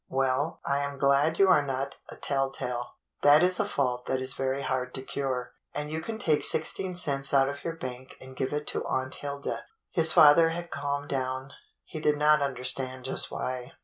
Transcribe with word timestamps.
Well, 0.09 0.61
I 0.65 0.79
am 0.79 0.97
glad 0.97 1.37
you 1.37 1.47
are 1.49 1.61
not 1.63 1.97
a 2.09 2.15
tell 2.15 2.49
tale. 2.49 2.95
That 3.21 3.43
is 3.43 3.59
a 3.59 3.65
fault 3.65 4.07
that 4.07 4.19
is 4.19 4.33
very 4.33 4.63
hard 4.63 4.95
to 4.95 5.03
cure. 5.03 5.51
And 5.75 5.91
you 5.91 6.01
can 6.01 6.17
take 6.17 6.43
sixteen 6.43 6.95
cents 6.95 7.35
out 7.35 7.47
of 7.47 7.63
your 7.63 7.75
bank 7.75 8.15
and 8.19 8.35
give 8.35 8.51
it 8.51 8.65
to 8.69 8.83
Aunt 8.87 9.13
Hilda." 9.13 9.63
His 9.91 10.11
father 10.11 10.49
had 10.49 10.71
calmed 10.71 11.09
down. 11.09 11.53
He 11.85 11.99
did 11.99 12.17
not 12.17 12.41
under 12.41 12.63
stand 12.63 13.05
just 13.05 13.29
why. 13.29 13.73